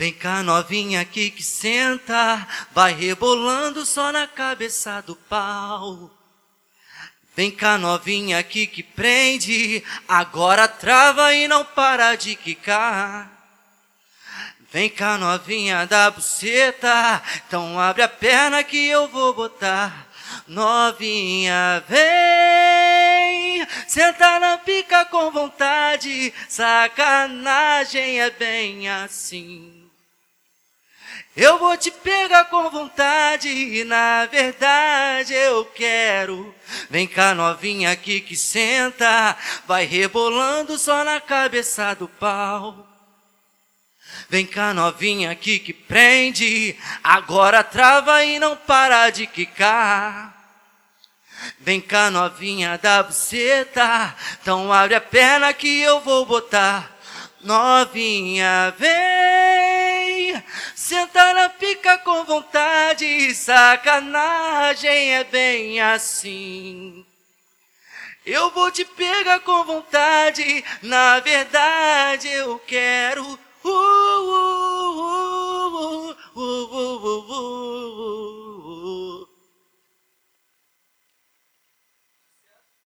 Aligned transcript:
Vem 0.00 0.14
cá, 0.14 0.42
novinha 0.42 1.02
aqui 1.02 1.30
que 1.30 1.42
senta, 1.42 2.48
vai 2.72 2.94
rebolando 2.94 3.84
só 3.84 4.10
na 4.10 4.26
cabeça 4.26 5.02
do 5.02 5.14
pau. 5.14 6.10
Vem 7.36 7.50
cá, 7.50 7.76
novinha 7.76 8.38
aqui 8.38 8.66
que 8.66 8.82
prende, 8.82 9.84
agora 10.08 10.66
trava 10.66 11.34
e 11.34 11.46
não 11.46 11.66
para 11.66 12.14
de 12.14 12.34
quicar. 12.34 13.30
Vem 14.72 14.88
cá, 14.88 15.18
novinha 15.18 15.84
da 15.84 16.10
buceta, 16.10 17.22
então 17.46 17.78
abre 17.78 18.00
a 18.00 18.08
perna 18.08 18.64
que 18.64 18.86
eu 18.86 19.06
vou 19.06 19.34
botar. 19.34 20.08
Novinha, 20.46 21.84
vem, 21.86 23.66
senta 23.86 24.40
na 24.40 24.56
pica 24.56 25.04
com 25.04 25.30
vontade, 25.30 26.32
sacanagem 26.48 28.18
é 28.18 28.30
bem 28.30 28.88
assim. 28.88 29.89
Eu 31.36 31.58
vou 31.58 31.76
te 31.76 31.90
pegar 31.90 32.46
com 32.46 32.68
vontade 32.70 33.48
e 33.48 33.84
na 33.84 34.26
verdade 34.26 35.32
eu 35.32 35.64
quero. 35.64 36.54
Vem 36.88 37.06
cá 37.06 37.34
novinha 37.34 37.92
aqui 37.92 38.20
que 38.20 38.36
senta, 38.36 39.36
vai 39.66 39.84
rebolando 39.84 40.78
só 40.78 41.04
na 41.04 41.20
cabeça 41.20 41.94
do 41.94 42.08
pau. 42.08 42.86
Vem 44.28 44.46
cá 44.46 44.74
novinha 44.74 45.30
aqui 45.30 45.58
que 45.58 45.72
prende, 45.72 46.76
agora 47.02 47.64
trava 47.64 48.24
e 48.24 48.38
não 48.38 48.56
para 48.56 49.10
de 49.10 49.26
quicar. 49.26 50.36
Vem 51.58 51.80
cá 51.80 52.10
novinha 52.10 52.78
da 52.78 53.02
buceta, 53.02 54.14
então 54.40 54.72
abre 54.72 54.94
a 54.94 55.00
perna 55.00 55.52
que 55.52 55.80
eu 55.80 56.00
vou 56.00 56.26
botar. 56.26 56.96
Novinha, 57.40 58.74
vem, 58.78 58.90
na 61.90 61.98
pica 61.98 61.98
com 61.98 62.24
vontade, 62.24 63.34
sacanagem 63.34 65.14
é 65.14 65.24
bem 65.24 65.80
assim. 65.80 67.04
Eu 68.24 68.50
vou 68.50 68.70
te 68.70 68.84
pegar 68.84 69.40
com 69.40 69.64
vontade, 69.64 70.64
na 70.82 71.18
verdade 71.20 72.28
eu 72.28 72.58
quero. 72.60 73.38